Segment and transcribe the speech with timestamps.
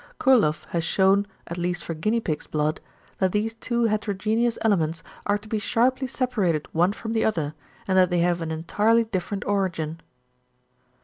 [0.19, 2.81] Kurloff has shewn, at least for guinea pig's blood,
[3.19, 7.53] that these two heterogeneous elements are to be sharply separated one from the other,
[7.87, 10.01] and that they have an entirely different origin.